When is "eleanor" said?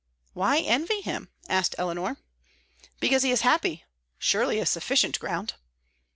1.77-2.17